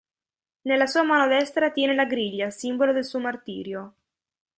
[0.61, 3.93] Nella sua mano destra tiene la griglia, simbolo del suo martirio.